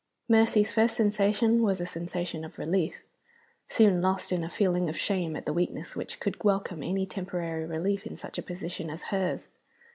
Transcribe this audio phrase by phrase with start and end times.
[0.27, 3.03] Mercy's first sensation was a sensation of relief
[3.67, 7.67] soon lost in a feeling of shame at the weakness which could welcome any temporary
[7.67, 9.47] relief in such a position as hers.